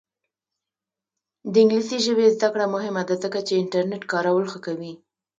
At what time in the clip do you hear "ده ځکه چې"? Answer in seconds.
3.09-3.53